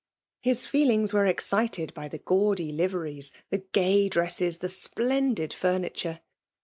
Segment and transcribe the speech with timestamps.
[0.39, 6.21] His feelings wore eiccited^bj fini ^Attdy liveries, the gay dresses, the splendid ^ fMditure.